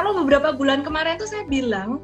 [0.00, 2.00] kalau beberapa bulan kemarin tuh saya bilang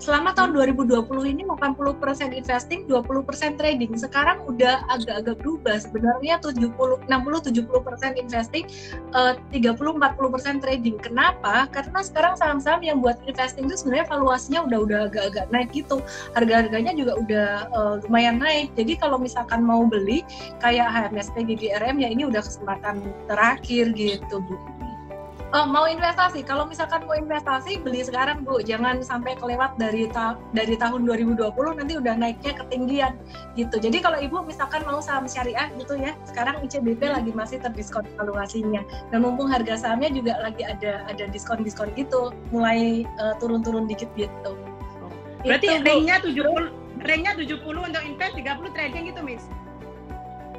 [0.00, 3.92] selama tahun 2020 ini 80% investing, 20% trading.
[4.00, 5.76] Sekarang udah agak-agak berubah.
[5.76, 8.64] Sebenarnya 70 60 70% investing,
[9.12, 10.96] uh, 30 40% trading.
[11.04, 11.68] Kenapa?
[11.68, 16.00] Karena sekarang saham-saham yang buat investing itu sebenarnya valuasinya udah udah agak-agak naik gitu.
[16.32, 18.72] Harga-harganya juga udah uh, lumayan naik.
[18.72, 20.24] Jadi kalau misalkan mau beli
[20.64, 24.56] kayak HMSP GGRM ya ini udah kesempatan terakhir gitu, Bu.
[25.54, 26.42] Oh, mau investasi.
[26.42, 28.58] Kalau misalkan mau investasi, beli sekarang Bu.
[28.58, 33.14] Jangan sampai kelewat dari ta dari tahun 2020 nanti udah naiknya ketinggian
[33.54, 33.78] gitu.
[33.78, 38.82] Jadi kalau Ibu misalkan mau saham syariah gitu ya, sekarang ICBP lagi masih terdiskon valuasinya.
[39.14, 44.58] Dan mumpung harga sahamnya juga lagi ada ada diskon-diskon gitu, mulai uh, turun-turun dikit gitu.
[45.46, 49.46] Berarti ringnya 70 ringnya 70 untuk invest, 30 trading gitu, Miss?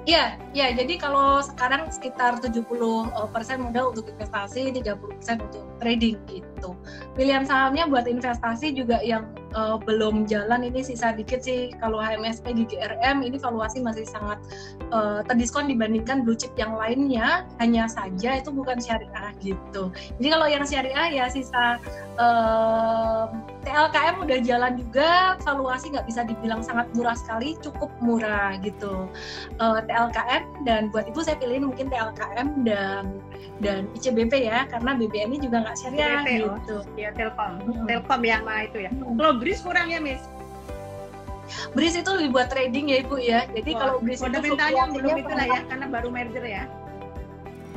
[0.05, 0.69] Iya, ya.
[0.69, 2.61] Jadi kalau sekarang sekitar 70%
[3.09, 6.77] eh, persen modal untuk investasi, 30% untuk trading gitu.
[7.17, 12.51] Pilihan sahamnya buat investasi juga yang uh, belum jalan ini sisa dikit sih kalau HMSP
[12.53, 14.37] GGRM ini valuasi masih sangat
[14.91, 20.47] uh, terdiskon dibandingkan blue chip yang lainnya hanya saja itu bukan syariah gitu jadi kalau
[20.51, 21.79] yang syariah ya sisa
[22.19, 23.31] uh,
[23.75, 29.11] TLKM udah jalan juga valuasi nggak bisa dibilang sangat murah sekali cukup murah gitu
[29.59, 33.19] uh, TLKM dan buat ibu saya pilih mungkin TLKM dan
[33.59, 36.55] dan ICBP ya karena BBN ini juga nggak syariah BBP, oh.
[36.55, 36.77] gitu.
[36.87, 36.99] Oh.
[36.99, 37.83] Ya Telkom, hmm.
[37.87, 38.91] Telkom yang mana itu ya.
[38.95, 39.19] Hmm.
[39.19, 40.23] Kalau BRIS kurang ya Miss?
[41.75, 43.39] BRIS itu lebih buat trading ya Ibu ya.
[43.51, 46.63] Jadi oh, kalau BRIS fundamentalnya belum itu lah ya karena baru merger ya.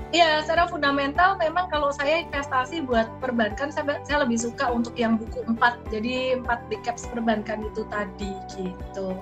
[0.09, 5.21] Iya, secara fundamental memang kalau saya investasi buat perbankan saya, saya lebih suka untuk yang
[5.21, 5.85] buku 4.
[5.93, 9.13] Jadi 4 big caps perbankan itu tadi gitu.